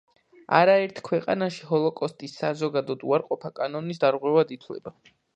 [0.59, 4.95] არაერთ ქვეყანაში ჰოლოკოსტის საზოგადოდ უარყოფა კანონის დარღვევად ითვლება.